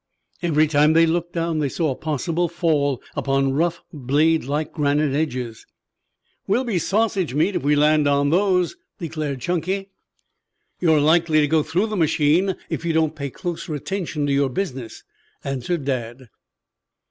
[0.41, 5.13] Every time they looked down they saw a possible fall upon rough, blade like granite
[5.13, 5.67] edges.
[6.47, 9.91] "We'd be sausage meat if we landed on those," declared Chunky.
[10.79, 14.33] "You are likely to go through the machine if you don't pay closer attention to
[14.33, 15.03] your business,"
[15.43, 16.29] answered Dad.